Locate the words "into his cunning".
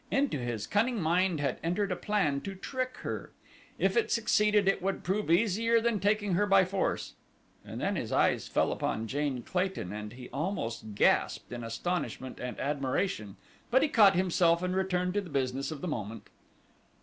0.09-0.99